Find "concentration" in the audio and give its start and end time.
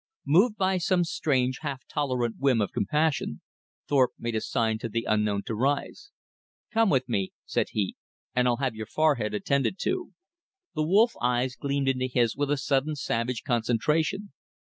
13.43-14.33